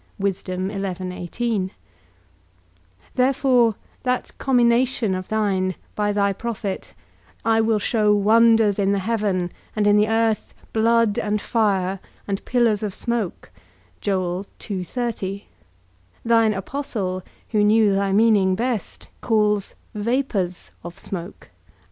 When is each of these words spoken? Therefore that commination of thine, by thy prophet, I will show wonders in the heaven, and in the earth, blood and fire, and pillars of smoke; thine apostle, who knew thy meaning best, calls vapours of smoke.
Therefore 0.17 1.69
that 4.01 4.31
commination 4.39 5.13
of 5.13 5.27
thine, 5.27 5.75
by 5.93 6.11
thy 6.11 6.33
prophet, 6.33 6.95
I 7.45 7.61
will 7.61 7.77
show 7.77 8.11
wonders 8.11 8.79
in 8.79 8.93
the 8.93 8.97
heaven, 8.97 9.51
and 9.75 9.85
in 9.85 9.97
the 9.97 10.07
earth, 10.07 10.55
blood 10.73 11.19
and 11.19 11.39
fire, 11.39 11.99
and 12.27 12.43
pillars 12.45 12.81
of 12.81 12.95
smoke; 12.95 13.51
thine 14.03 14.47
apostle, 16.55 17.21
who 17.49 17.63
knew 17.63 17.93
thy 17.93 18.11
meaning 18.11 18.55
best, 18.55 19.09
calls 19.21 19.75
vapours 19.93 20.71
of 20.83 20.97
smoke. 20.97 21.51